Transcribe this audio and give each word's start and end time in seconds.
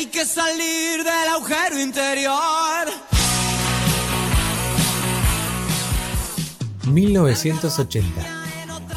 Hay 0.00 0.06
que 0.06 0.24
salir 0.24 1.04
del 1.04 1.28
agujero 1.28 1.78
interior. 1.78 2.86
1980. 6.86 8.08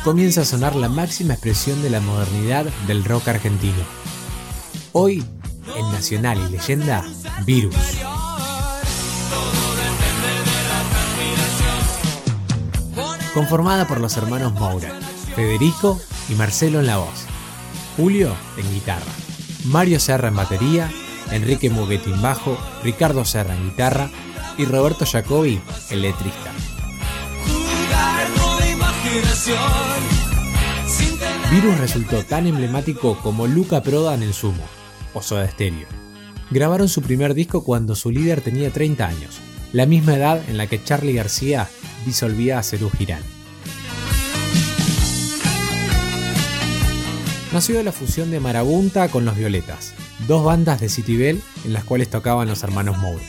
Comienza 0.05 0.43
a 0.43 0.45
sonar 0.45 0.77
la 0.77 0.87
máxima 0.87 1.33
expresión 1.33 1.81
de 1.81 1.89
la 1.89 1.99
modernidad 1.99 2.63
del 2.87 3.03
rock 3.03 3.27
argentino. 3.27 3.83
Hoy, 4.93 5.25
en 5.75 5.91
Nacional 5.91 6.37
y 6.47 6.51
Leyenda, 6.53 7.03
Virus. 7.45 7.75
Conformada 13.33 13.85
por 13.89 13.99
los 13.99 14.15
hermanos 14.15 14.53
Moura, 14.53 14.97
Federico 15.35 15.99
y 16.29 16.35
Marcelo 16.35 16.79
en 16.79 16.87
la 16.87 16.95
voz, 16.95 17.25
Julio 17.97 18.33
en 18.55 18.73
guitarra, 18.73 19.11
Mario 19.65 19.99
Serra 19.99 20.27
en 20.27 20.35
batería, 20.35 20.91
Enrique 21.31 21.69
Muguetti 21.69 22.11
en 22.11 22.21
bajo, 22.21 22.57
Ricardo 22.83 23.23
Serra 23.25 23.55
en 23.55 23.69
guitarra 23.69 24.09
y 24.57 24.65
Roberto 24.65 25.05
Jacobi 25.05 25.59
en 25.89 26.01
letrista. 26.01 26.51
Virus 31.51 31.77
resultó 31.77 32.23
tan 32.23 32.47
emblemático 32.47 33.17
como 33.19 33.47
Luca 33.47 33.83
Prodan 33.83 34.23
en 34.23 34.33
Sumo, 34.33 34.63
o 35.13 35.21
Soda 35.21 35.49
Stereo. 35.49 35.87
Grabaron 36.49 36.89
su 36.89 37.01
primer 37.01 37.33
disco 37.33 37.63
cuando 37.63 37.95
su 37.95 38.11
líder 38.11 38.41
tenía 38.41 38.71
30 38.71 39.07
años, 39.07 39.39
la 39.71 39.85
misma 39.85 40.15
edad 40.15 40.41
en 40.49 40.57
la 40.57 40.67
que 40.67 40.83
Charlie 40.83 41.13
García 41.13 41.69
disolvía 42.05 42.59
a 42.59 42.63
Cerú 42.63 42.89
Girán. 42.89 43.32
Nació 47.53 47.77
de 47.77 47.83
la 47.83 47.91
fusión 47.91 48.31
de 48.31 48.39
Marabunta 48.39 49.09
con 49.09 49.25
Los 49.25 49.37
Violetas, 49.37 49.93
dos 50.27 50.43
bandas 50.43 50.81
de 50.81 50.89
Citibel 50.89 51.39
en 51.63 51.73
las 51.73 51.83
cuales 51.83 52.09
tocaban 52.09 52.47
los 52.47 52.63
hermanos 52.63 52.97
Moura. 52.97 53.23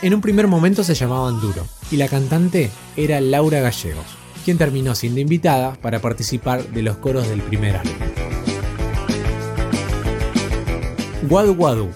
En 0.00 0.14
un 0.14 0.22
primer 0.22 0.46
momento 0.46 0.82
se 0.82 0.94
llamaban 0.94 1.42
Duro, 1.42 1.66
y 1.90 1.98
la 1.98 2.08
cantante 2.08 2.70
era 2.96 3.20
Laura 3.20 3.60
Gallegos, 3.60 4.06
quien 4.46 4.56
terminó 4.56 4.94
siendo 4.94 5.20
invitada 5.20 5.74
para 5.74 6.00
participar 6.00 6.66
de 6.68 6.80
los 6.80 6.96
coros 6.96 7.28
del 7.28 7.42
primer 7.42 7.76
álbum. 7.76 7.92
Guadu 11.28 11.54
Guadu, 11.54 11.90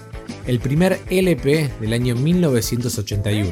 el 0.45 0.59
primer 0.59 0.99
LP 1.09 1.71
del 1.81 1.93
año 1.93 2.15
1981. 2.15 3.49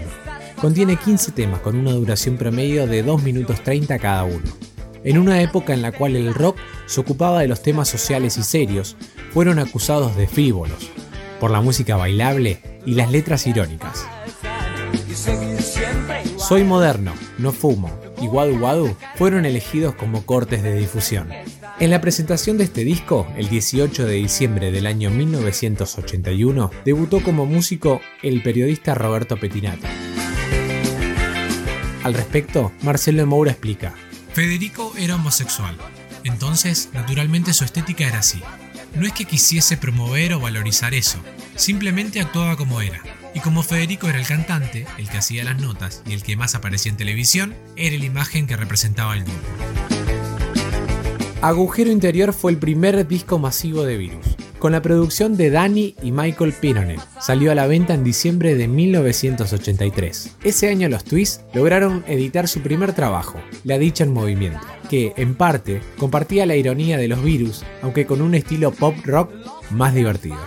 Contiene 0.61 0.97
15 0.97 1.31
temas 1.31 1.61
con 1.61 1.75
una 1.75 1.93
duración 1.93 2.37
promedio 2.37 2.85
de 2.85 3.01
2 3.01 3.23
minutos 3.23 3.63
30 3.63 3.97
cada 3.97 4.23
uno. 4.23 4.68
En 5.03 5.17
una 5.17 5.41
época 5.41 5.73
en 5.73 5.81
la 5.81 5.91
cual 5.91 6.15
el 6.15 6.33
rock 6.33 6.57
se 6.85 6.99
ocupaba 6.99 7.41
de 7.41 7.47
los 7.47 7.61
temas 7.61 7.87
sociales 7.87 8.37
y 8.37 8.43
serios, 8.43 8.97
fueron 9.31 9.59
acusados 9.59 10.15
de 10.17 10.27
frívolos, 10.27 10.89
por 11.39 11.51
la 11.51 11.61
música 11.61 11.95
bailable 11.95 12.61
y 12.85 12.95
las 12.95 13.11
letras 13.11 13.47
irónicas. 13.47 14.05
Soy 16.37 16.63
moderno, 16.63 17.13
no 17.37 17.51
fumo, 17.51 17.91
y 18.21 18.27
Wadu 18.27 18.57
Wadu 18.57 18.95
fueron 19.15 19.45
elegidos 19.45 19.95
como 19.95 20.25
cortes 20.25 20.63
de 20.63 20.75
difusión. 20.75 21.29
En 21.79 21.91
la 21.91 22.01
presentación 22.01 22.57
de 22.57 22.65
este 22.65 22.83
disco, 22.83 23.25
el 23.37 23.47
18 23.47 24.05
de 24.05 24.15
diciembre 24.15 24.71
del 24.71 24.85
año 24.85 25.11
1981, 25.11 26.71
debutó 26.83 27.23
como 27.23 27.45
músico 27.45 28.01
el 28.21 28.43
periodista 28.43 28.95
Roberto 28.95 29.37
Petinato. 29.37 29.87
Al 32.03 32.13
respecto, 32.13 32.73
Marcelo 32.81 33.25
Moura 33.25 33.51
explica. 33.51 33.93
Federico 34.33 34.93
era 34.97 35.15
homosexual, 35.15 35.75
entonces 36.23 36.89
naturalmente 36.93 37.53
su 37.53 37.63
estética 37.63 38.07
era 38.07 38.19
así. 38.19 38.41
No 38.95 39.05
es 39.05 39.13
que 39.13 39.25
quisiese 39.25 39.75
promover 39.75 40.33
o 40.33 40.39
valorizar 40.39 40.93
eso, 40.93 41.19
simplemente 41.55 42.21
actuaba 42.21 42.55
como 42.55 42.81
era. 42.81 43.01
Y 43.33 43.41
como 43.41 43.63
Federico 43.63 44.07
era 44.07 44.19
el 44.19 44.25
cantante, 44.25 44.87
el 44.97 45.09
que 45.09 45.17
hacía 45.17 45.43
las 45.43 45.59
notas 45.59 46.03
y 46.05 46.13
el 46.13 46.23
que 46.23 46.35
más 46.35 46.55
aparecía 46.55 46.91
en 46.91 46.97
televisión, 46.97 47.55
era 47.75 47.97
la 47.97 48.05
imagen 48.05 48.47
que 48.47 48.57
representaba 48.57 49.15
el 49.15 49.23
grupo. 49.23 49.39
Agujero 51.41 51.91
Interior 51.91 52.33
fue 52.33 52.51
el 52.51 52.57
primer 52.57 53.07
disco 53.07 53.39
masivo 53.39 53.83
de 53.83 53.97
Virus, 53.97 54.28
con 54.59 54.73
la 54.73 54.81
producción 54.81 55.37
de 55.37 55.49
Danny 55.49 55.95
y 56.03 56.11
Michael 56.11 56.53
Pinonet. 56.53 56.99
Salió 57.19 57.51
a 57.51 57.55
la 57.55 57.65
venta 57.65 57.93
en 57.93 58.03
diciembre 58.03 58.55
de 58.55 58.67
1983. 58.67 60.35
Ese 60.43 60.69
año 60.69 60.89
los 60.89 61.03
Twists 61.03 61.41
lograron 61.53 62.03
editar 62.07 62.47
su 62.47 62.59
primer 62.61 62.93
trabajo, 62.93 63.39
La 63.63 63.77
Dicha 63.77 64.03
en 64.03 64.13
Movimiento, 64.13 64.59
que, 64.89 65.13
en 65.15 65.35
parte, 65.35 65.81
compartía 65.97 66.45
la 66.45 66.55
ironía 66.55 66.97
de 66.97 67.07
los 67.07 67.23
virus, 67.23 67.63
aunque 67.81 68.05
con 68.05 68.21
un 68.21 68.35
estilo 68.35 68.71
pop 68.71 68.95
rock 69.05 69.31
más 69.71 69.95
divertido. 69.95 70.37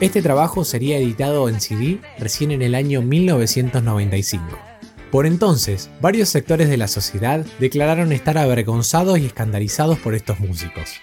Este 0.00 0.20
trabajo 0.20 0.64
sería 0.64 0.98
editado 0.98 1.48
en 1.48 1.60
CD 1.60 2.00
recién 2.18 2.50
en 2.50 2.62
el 2.62 2.74
año 2.74 3.00
1995. 3.00 4.73
Por 5.14 5.26
entonces, 5.26 5.90
varios 6.00 6.28
sectores 6.28 6.68
de 6.68 6.76
la 6.76 6.88
sociedad 6.88 7.46
declararon 7.60 8.10
estar 8.10 8.36
avergonzados 8.36 9.16
y 9.20 9.26
escandalizados 9.26 10.00
por 10.00 10.16
estos 10.16 10.40
músicos. 10.40 10.94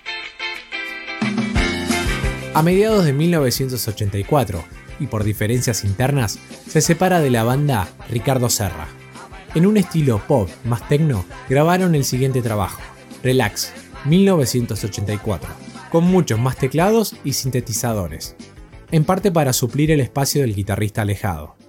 A 2.54 2.62
mediados 2.62 3.06
de 3.06 3.14
1984, 3.14 4.62
y 5.00 5.08
por 5.08 5.24
diferencias 5.24 5.86
internas, 5.86 6.40
se 6.68 6.82
separa 6.82 7.22
de 7.22 7.30
la 7.30 7.46
banda 7.46 7.88
Ricardo 8.10 8.50
Serra. 8.50 8.90
En 9.56 9.66
un 9.66 9.78
estilo 9.78 10.22
pop 10.28 10.50
más 10.66 10.86
tecno, 10.90 11.24
grabaron 11.48 11.96
el 11.96 12.04
siguiente 12.04 12.42
trabajo, 12.42 12.82
Relax, 13.24 13.72
1984, 14.04 15.50
con 15.90 16.04
muchos 16.04 16.38
más 16.38 16.58
teclados 16.58 17.16
y 17.24 17.32
sintetizadores, 17.32 18.36
en 18.92 19.06
parte 19.06 19.32
para 19.32 19.54
suplir 19.54 19.90
el 19.90 20.02
espacio 20.02 20.42
del 20.42 20.54
guitarrista 20.54 21.04
alejado. 21.04 21.61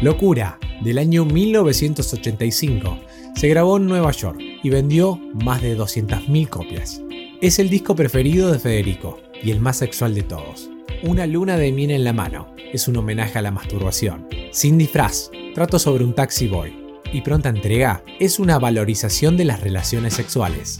Locura, 0.00 0.60
del 0.80 0.96
año 0.98 1.24
1985, 1.24 3.00
se 3.34 3.48
grabó 3.48 3.78
en 3.78 3.86
Nueva 3.86 4.12
York 4.12 4.38
y 4.62 4.70
vendió 4.70 5.18
más 5.34 5.60
de 5.60 5.76
200.000 5.76 6.48
copias. 6.48 7.02
Es 7.40 7.58
el 7.58 7.68
disco 7.68 7.96
preferido 7.96 8.52
de 8.52 8.60
Federico 8.60 9.18
y 9.42 9.50
el 9.50 9.58
más 9.58 9.78
sexual 9.78 10.14
de 10.14 10.22
todos. 10.22 10.70
Una 11.02 11.26
luna 11.26 11.56
de 11.56 11.72
miel 11.72 11.90
en 11.90 12.04
la 12.04 12.12
mano 12.12 12.54
es 12.72 12.86
un 12.86 12.96
homenaje 12.96 13.40
a 13.40 13.42
la 13.42 13.50
masturbación. 13.50 14.28
Sin 14.52 14.78
disfraz, 14.78 15.32
trato 15.52 15.80
sobre 15.80 16.04
un 16.04 16.14
taxi 16.14 16.46
boy. 16.46 16.76
Y 17.12 17.22
pronta 17.22 17.48
entrega 17.48 18.04
es 18.20 18.38
una 18.38 18.60
valorización 18.60 19.36
de 19.36 19.46
las 19.46 19.60
relaciones 19.62 20.14
sexuales. 20.14 20.76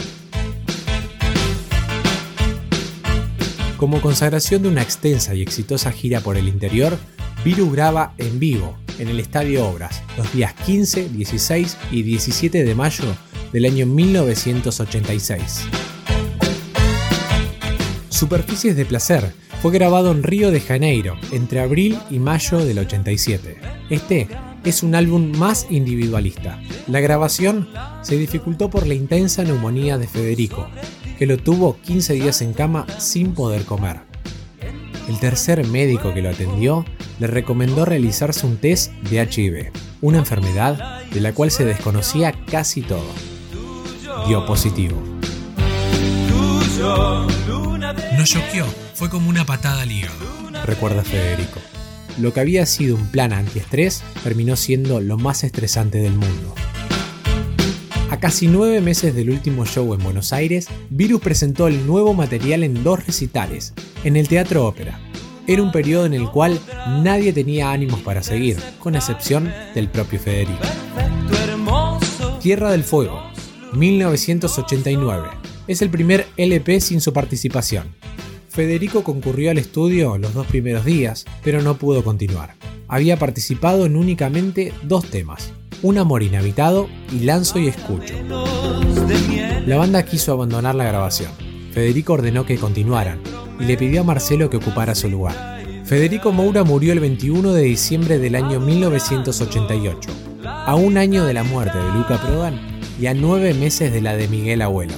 Como 3.79 4.01
consagración 4.01 4.63
de 4.63 4.69
una 4.69 4.83
extensa 4.83 5.35
y 5.35 5.43
exitosa 5.43 5.91
gira 5.91 6.21
por 6.21 6.37
el 6.37 6.47
interior, 6.47 6.97
Virus 7.45 7.73
graba 7.73 8.15
en 8.19 8.39
vivo 8.39 8.77
en 8.99 9.09
el 9.09 9.21
Estadio 9.21 9.67
Obras 9.69 10.03
los 10.17 10.33
días 10.33 10.55
15, 10.55 11.09
16 11.11 11.77
y 11.91 12.03
17 12.03 12.65
de 12.65 12.75
mayo 12.75 13.05
del 13.53 13.65
año 13.65 13.87
1986. 13.87 15.65
Superficies 18.09 18.77
de 18.77 18.85
Placer 18.85 19.33
fue 19.63 19.73
grabado 19.73 20.13
en 20.13 20.23
Río 20.23 20.51
de 20.51 20.61
Janeiro 20.61 21.17
entre 21.33 21.61
abril 21.61 21.99
y 22.11 22.19
mayo 22.19 22.65
del 22.65 22.79
87. 22.81 23.57
Este 23.91 24.29
es 24.65 24.83
un 24.83 24.95
álbum 24.95 25.37
más 25.37 25.67
individualista. 25.71 26.61
La 26.87 27.01
grabación 27.01 27.69
se 28.03 28.17
dificultó 28.17 28.71
por 28.71 28.87
la 28.87 28.95
intensa 28.95 29.43
neumonía 29.45 29.99
de 29.99 30.09
Federico, 30.09 30.69
que 31.19 31.27
lo 31.27 31.39
tuvo 31.39 31.79
15 31.81 32.15
días 32.15 32.43
en 32.43 32.53
cama 32.53 32.87
sin 32.99 33.35
poder 33.35 33.65
comer. 33.65 34.08
El 35.09 35.19
tercer 35.19 35.67
médico 35.67 36.13
que 36.13 36.21
lo 36.21 36.29
atendió 36.29 36.85
le 37.19 37.27
recomendó 37.27 37.87
realizarse 37.87 38.47
un 38.47 38.59
test 38.59 38.93
de 39.11 39.23
HIV, 39.23 39.73
una 40.03 40.19
enfermedad 40.19 41.03
de 41.07 41.21
la 41.21 41.33
cual 41.33 41.51
se 41.51 41.65
desconocía 41.65 42.35
casi 42.51 42.83
todo. 42.83 43.09
Dio 44.27 44.45
positivo. 44.45 45.03
No 48.17 48.25
choqueó, 48.25 48.67
fue 48.95 49.09
como 49.09 49.31
una 49.31 49.47
patada 49.47 49.83
al 49.83 49.91
hígado. 49.91 50.15
Recuerda 50.67 51.03
Federico. 51.03 51.61
Lo 52.19 52.35
que 52.35 52.41
había 52.41 52.67
sido 52.67 52.97
un 52.97 53.07
plan 53.11 53.33
antiestrés 53.33 54.03
terminó 54.23 54.57
siendo 54.57 55.01
lo 55.01 55.17
más 55.17 55.43
estresante 55.43 55.99
del 55.99 56.13
mundo. 56.13 56.55
A 58.19 58.21
casi 58.21 58.49
nueve 58.49 58.81
meses 58.81 59.15
del 59.15 59.31
último 59.31 59.65
show 59.65 59.95
en 59.95 60.03
Buenos 60.03 60.33
Aires, 60.33 60.67
Virus 60.91 61.21
presentó 61.21 61.69
el 61.69 61.87
nuevo 61.87 62.15
material 62.15 62.65
en 62.65 62.83
dos 62.83 63.07
recitales, 63.07 63.75
en 64.03 64.17
el 64.17 64.27
Teatro 64.27 64.67
Ópera. 64.67 64.99
Era 65.47 65.63
un 65.63 65.71
periodo 65.71 66.05
en 66.05 66.15
el 66.15 66.29
cual 66.29 66.59
nadie 67.05 67.33
tenía 67.33 67.71
ánimos 67.71 68.01
para 68.01 68.25
seguir, 68.25 68.57
con 68.81 68.97
excepción 68.97 69.53
del 69.73 69.89
propio 69.89 70.19
Federico. 70.19 70.59
Tierra 72.43 72.73
del 72.73 72.83
Fuego, 72.83 73.23
1989. 73.75 75.29
Es 75.69 75.81
el 75.81 75.89
primer 75.89 76.27
LP 76.37 76.81
sin 76.81 77.01
su 77.01 77.13
participación. 77.13 77.95
Federico 78.49 79.05
concurrió 79.05 79.53
al 79.53 79.59
estudio 79.59 80.19
los 80.19 80.35
dos 80.35 80.49
primeros 80.49 80.85
días, 80.85 81.25
pero 81.45 81.63
no 81.63 81.79
pudo 81.79 82.03
continuar. 82.03 82.57
Había 82.89 83.17
participado 83.17 83.87
en 83.87 83.95
únicamente 83.95 84.75
dos 84.83 85.05
temas, 85.09 85.53
Un 85.81 85.97
amor 85.97 86.25
inhabitado 86.25 86.89
y 87.13 87.21
Lanzo 87.21 87.61
y 87.61 87.69
Escucho. 87.69 88.15
La 89.67 89.77
banda 89.77 90.05
quiso 90.05 90.33
abandonar 90.33 90.75
la 90.75 90.85
grabación. 90.85 91.31
Federico 91.73 92.15
ordenó 92.15 92.45
que 92.45 92.57
continuaran 92.57 93.21
y 93.61 93.65
le 93.65 93.77
pidió 93.77 94.01
a 94.01 94.05
Marcelo 94.05 94.51
que 94.51 94.57
ocupara 94.57 94.97
su 94.97 95.09
lugar. 95.09 95.63
Federico 95.85 96.33
Moura 96.33 96.65
murió 96.65 96.93
el 96.93 97.01
21 97.01 97.53
de 97.53 97.63
diciembre 97.63 98.19
del 98.19 98.35
año 98.35 98.59
1988, 98.59 100.11
a 100.45 100.75
un 100.75 100.99
año 100.99 101.25
de 101.25 101.35
la 101.35 101.45
muerte 101.45 101.79
de 101.79 101.93
Luca 101.93 102.21
Prodan 102.21 102.61
y 103.01 103.07
a 103.07 103.15
nueve 103.15 103.55
meses 103.55 103.93
de 103.93 104.01
la 104.01 104.17
de 104.17 104.27
Miguel 104.27 104.63
Abuelo. 104.63 104.95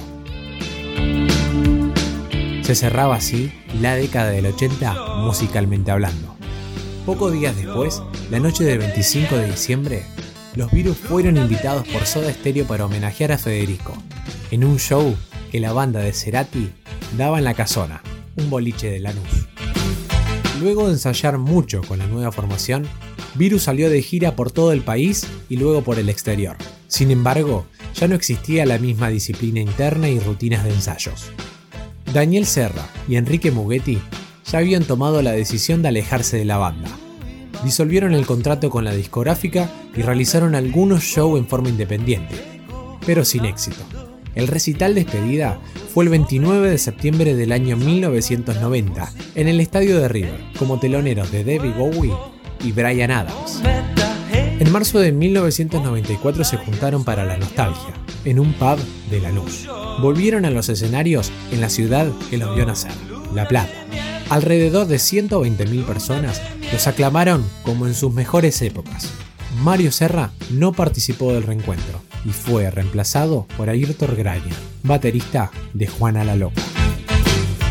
Se 2.63 2.73
cerraba 2.73 3.15
así 3.15 3.51
la 3.79 3.95
década 3.95 4.31
del 4.31 4.47
80 4.47 5.17
musicalmente 5.17 5.91
hablando. 5.91 6.35
Pocos 7.05 7.31
días 7.33 7.55
después, 7.55 8.01
la 8.31 8.39
noche 8.39 8.63
del 8.63 8.79
25 8.79 9.35
de 9.35 9.47
diciembre, 9.47 10.03
los 10.55 10.71
virus 10.71 10.97
fueron 10.97 11.37
invitados 11.37 11.87
por 11.87 12.05
Soda 12.05 12.31
Stereo 12.33 12.65
para 12.65 12.85
homenajear 12.85 13.31
a 13.31 13.37
Federico, 13.37 13.93
en 14.51 14.65
un 14.65 14.77
show 14.77 15.15
que 15.51 15.59
la 15.59 15.73
banda 15.73 16.01
de 16.01 16.13
Cerati 16.13 16.71
daba 17.17 17.37
en 17.37 17.45
la 17.45 17.53
casona, 17.53 18.01
un 18.35 18.49
boliche 18.49 18.89
de 18.89 18.99
Lanús. 18.99 19.47
Luego 20.59 20.87
de 20.87 20.93
ensayar 20.93 21.37
mucho 21.37 21.81
con 21.81 21.99
la 21.99 22.07
nueva 22.07 22.31
formación, 22.31 22.87
Virus 23.35 23.63
salió 23.63 23.89
de 23.89 24.01
gira 24.01 24.35
por 24.35 24.51
todo 24.51 24.73
el 24.73 24.81
país 24.81 25.25
y 25.49 25.57
luego 25.57 25.83
por 25.83 25.97
el 25.99 26.09
exterior. 26.09 26.57
Sin 26.87 27.11
embargo, 27.11 27.65
ya 27.95 28.07
no 28.07 28.15
existía 28.15 28.65
la 28.65 28.77
misma 28.77 29.09
disciplina 29.09 29.61
interna 29.61 30.09
y 30.09 30.19
rutinas 30.19 30.63
de 30.63 30.71
ensayos. 30.71 31.31
Daniel 32.13 32.45
Serra 32.45 32.87
y 33.07 33.15
Enrique 33.15 33.51
Mughetti 33.51 33.99
ya 34.51 34.59
habían 34.59 34.83
tomado 34.83 35.21
la 35.21 35.31
decisión 35.31 35.81
de 35.81 35.87
alejarse 35.87 36.37
de 36.37 36.45
la 36.45 36.57
banda. 36.57 36.89
Disolvieron 37.63 38.13
el 38.13 38.25
contrato 38.25 38.69
con 38.69 38.85
la 38.85 38.93
discográfica 38.93 39.69
y 39.95 40.01
realizaron 40.01 40.55
algunos 40.55 41.03
shows 41.03 41.39
en 41.39 41.47
forma 41.47 41.69
independiente, 41.69 42.35
pero 43.05 43.23
sin 43.23 43.45
éxito. 43.45 43.83
El 44.33 44.47
recital 44.47 44.95
despedida 44.95 45.59
fue 45.93 46.05
el 46.05 46.09
29 46.09 46.69
de 46.69 46.77
septiembre 46.77 47.35
del 47.35 47.51
año 47.51 47.75
1990 47.75 49.11
en 49.35 49.47
el 49.47 49.59
estadio 49.59 49.99
de 49.99 50.07
River, 50.07 50.39
como 50.57 50.79
teloneros 50.79 51.31
de 51.31 51.43
David 51.43 51.73
Bowie 51.77 52.13
y 52.63 52.71
Brian 52.71 53.11
Adams. 53.11 53.61
En 54.33 54.71
marzo 54.71 54.99
de 54.99 55.11
1994 55.11 56.43
se 56.43 56.57
juntaron 56.57 57.03
para 57.03 57.25
la 57.25 57.37
nostalgia, 57.37 57.93
en 58.25 58.39
un 58.39 58.53
pub 58.53 58.77
de 59.09 59.19
La 59.19 59.31
Luz. 59.31 59.67
Volvieron 60.01 60.45
a 60.45 60.51
los 60.51 60.69
escenarios 60.69 61.31
en 61.51 61.61
la 61.61 61.69
ciudad 61.69 62.07
que 62.29 62.37
los 62.37 62.55
vio 62.55 62.65
nacer, 62.65 62.91
La 63.33 63.47
Plata. 63.47 63.73
Alrededor 64.31 64.87
de 64.87 64.95
120.000 64.95 65.83
personas 65.83 66.41
los 66.71 66.87
aclamaron 66.87 67.43
como 67.63 67.85
en 67.85 67.93
sus 67.93 68.13
mejores 68.13 68.61
épocas. 68.61 69.09
Mario 69.61 69.91
Serra 69.91 70.31
no 70.51 70.71
participó 70.71 71.33
del 71.33 71.43
reencuentro 71.43 71.99
y 72.23 72.29
fue 72.29 72.71
reemplazado 72.71 73.45
por 73.57 73.69
Ayrton 73.69 74.15
Graña, 74.15 74.55
baterista 74.83 75.51
de 75.73 75.87
Juana 75.87 76.23
la 76.23 76.37
Loca. 76.37 76.61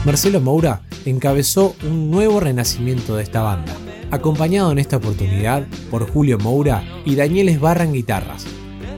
Marcelo 0.05 0.43
Moura 0.43 0.83
encabezó 1.07 1.75
un 1.83 2.11
nuevo 2.11 2.41
renacimiento 2.41 3.17
de 3.17 3.23
esta 3.23 3.41
banda, 3.41 3.75
acompañado 4.11 4.71
en 4.71 4.81
esta 4.81 4.99
oportunidad 4.99 5.67
por 5.91 6.11
Julio 6.11 6.37
Moura 6.37 6.85
y 7.07 7.15
Daniel 7.15 7.49
Esbarra 7.49 7.85
en 7.85 7.95
guitarras, 7.95 8.45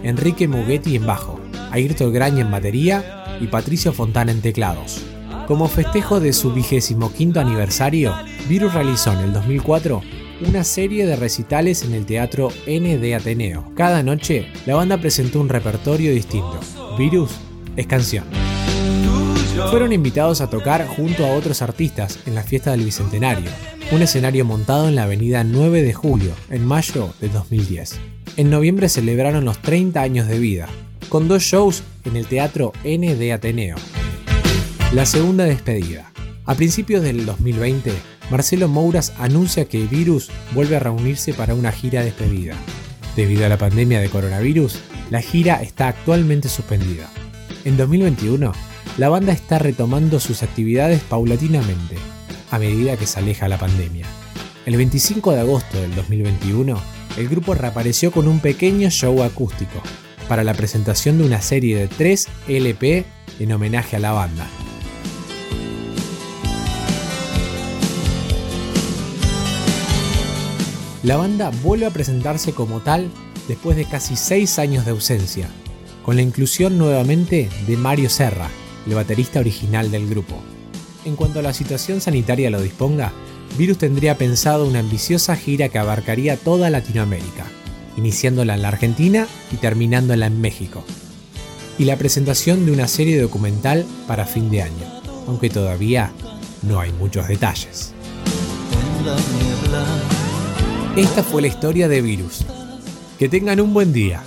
Enrique 0.03 0.49
Mughetti 0.49 0.97
en 0.97 1.07
bajo, 1.07 1.39
Ayrton 1.71 2.13
Graña 2.13 2.41
en 2.41 2.51
batería 2.51 3.39
y 3.41 3.47
Patricio 3.47 3.93
Fontana 3.93 4.33
en 4.33 4.43
teclados. 4.43 5.05
Como 5.53 5.69
festejo 5.69 6.19
de 6.19 6.33
su 6.33 6.55
vigésimo 6.55 7.13
quinto 7.13 7.39
aniversario, 7.39 8.15
Virus 8.49 8.73
realizó 8.73 9.13
en 9.13 9.19
el 9.19 9.33
2004 9.35 10.01
una 10.49 10.65
serie 10.65 11.05
de 11.05 11.15
recitales 11.15 11.83
en 11.83 11.93
el 11.93 12.07
Teatro 12.07 12.49
N 12.65 12.97
de 12.97 13.15
Ateneo. 13.15 13.71
Cada 13.77 14.03
noche, 14.03 14.47
la 14.65 14.77
banda 14.77 14.97
presentó 14.97 15.43
un 15.43 15.51
repertorio 15.51 16.11
distinto. 16.11 16.59
Virus 16.97 17.33
es 17.77 17.87
canción. 17.87 18.25
Fueron 19.69 19.93
invitados 19.93 20.41
a 20.41 20.49
tocar 20.49 20.87
junto 20.87 21.27
a 21.27 21.35
otros 21.35 21.61
artistas 21.61 22.21
en 22.25 22.35
la 22.35 22.45
fiesta 22.45 22.71
del 22.71 22.87
Bicentenario, 22.87 23.51
un 23.91 24.01
escenario 24.01 24.47
montado 24.47 24.89
en 24.89 24.95
la 24.95 25.03
avenida 25.03 25.45
9 25.45 25.83
de 25.83 25.93
julio, 25.93 26.33
en 26.49 26.65
mayo 26.65 27.13
de 27.21 27.29
2010. 27.29 28.01
En 28.39 28.49
noviembre 28.49 28.89
celebraron 28.89 29.45
los 29.45 29.61
30 29.61 30.01
años 30.01 30.29
de 30.29 30.39
vida, 30.39 30.71
con 31.11 31.29
dos 31.29 31.43
shows 31.43 31.83
en 32.07 32.17
el 32.17 32.27
Teatro 32.27 32.73
N 32.85 33.15
de 33.15 33.33
Ateneo. 33.35 33.77
La 34.95 35.07
segunda 35.07 35.45
despedida. 35.45 36.13
A 36.45 36.55
principios 36.55 37.03
del 37.03 37.25
2020, 37.25 37.91
Marcelo 38.31 38.69
Mouras 38.69 39.15
anuncia 39.17 39.65
que 39.65 39.87
Virus 39.87 40.31
vuelve 40.53 40.77
a 40.77 40.81
reunirse 40.81 41.33
para 41.33 41.55
una 41.55 41.73
gira 41.73 42.01
de 42.01 42.07
despedida. 42.07 42.55
Debido 43.17 43.47
a 43.47 43.49
la 43.49 43.57
pandemia 43.57 44.03
de 44.03 44.11
coronavirus, 44.11 44.81
la 45.09 45.23
gira 45.23 45.63
está 45.63 45.89
actualmente 45.89 46.51
suspendida. 46.51 47.09
En 47.65 47.79
2021, 47.79 48.53
la 48.99 49.09
banda 49.09 49.33
está 49.33 49.59
retomando 49.59 50.21
sus 50.21 50.43
actividades 50.43 51.01
paulatinamente, 51.01 51.97
a 52.51 52.59
medida 52.59 52.99
que 52.99 53.07
se 53.07 53.19
aleja 53.19 53.49
la 53.49 53.57
pandemia. 53.57 54.05
El 54.67 54.77
25 54.77 55.33
de 55.33 55.41
agosto 55.41 55.81
del 55.81 55.95
2021, 55.95 56.79
el 57.17 57.29
grupo 57.31 57.55
reapareció 57.55 58.13
con 58.13 58.29
un 58.29 58.41
pequeño 58.41 58.91
show 58.91 59.23
acústico 59.23 59.83
para 60.29 60.45
la 60.45 60.53
presentación 60.53 61.17
de 61.17 61.25
una 61.25 61.41
serie 61.41 61.79
de 61.79 61.89
3 61.89 62.29
LP 62.49 63.07
en 63.41 63.53
homenaje 63.53 63.97
a 63.97 64.01
la 64.01 64.13
banda. 64.13 64.47
La 71.03 71.17
banda 71.17 71.51
vuelve 71.65 71.87
a 71.87 71.91
presentarse 71.91 72.53
como 72.53 72.81
tal 72.81 73.11
después 73.49 73.77
de 73.77 73.87
casi 73.87 74.15
6 74.15 74.61
años 74.61 74.85
de 74.85 74.93
ausencia, 74.93 75.49
con 76.05 76.15
la 76.15 76.23
inclusión 76.23 76.79
nuevamente 76.79 77.49
de 77.67 77.77
Mario 77.77 78.09
Serra, 78.09 78.49
el 78.87 78.95
baterista 78.95 79.41
original 79.41 79.91
del 79.91 80.09
grupo. 80.09 80.37
En 81.05 81.17
cuanto 81.17 81.41
a 81.41 81.43
la 81.43 81.53
situación 81.53 82.01
sanitaria 82.01 82.51
lo 82.51 82.61
disponga, 82.61 83.13
Virus 83.59 83.79
tendría 83.79 84.17
pensado 84.17 84.65
una 84.67 84.79
ambiciosa 84.79 85.35
gira 85.35 85.69
que 85.69 85.79
abarcaría 85.79 86.37
toda 86.37 86.71
Latinoamérica, 86.71 87.47
iniciándola 87.97 88.55
en 88.55 88.63
la 88.63 88.69
Argentina 88.69 89.27
y 89.51 89.57
terminándola 89.57 90.27
en 90.27 90.41
México. 90.41 90.85
Y 91.79 91.85
la 91.85 91.97
presentación 91.97 92.65
de 92.65 92.71
una 92.71 92.87
serie 92.87 93.21
documental 93.21 93.85
para 94.07 94.25
fin 94.25 94.51
de 94.51 94.63
año, 94.63 95.03
aunque 95.27 95.51
todavía 95.51 96.13
no 96.63 96.79
hay 96.79 96.93
muchos 96.93 97.27
detalles. 97.27 97.93
Esta 100.97 101.23
fue 101.23 101.41
la 101.41 101.49
historia 101.49 101.89
de 101.89 102.03
Virus. 102.03 102.45
Que 103.19 103.31
tengan 103.31 103.61
un 103.61 103.73
buen 103.73 103.95
día. 103.95 104.23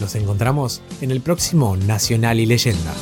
Nos 0.00 0.16
encontramos 0.16 0.82
en 1.00 1.12
el 1.12 1.20
próximo 1.20 1.76
Nacional 1.76 2.40
y 2.40 2.46
Leyenda. 2.46 2.92